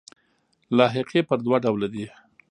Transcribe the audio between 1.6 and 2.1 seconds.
ډوله دي.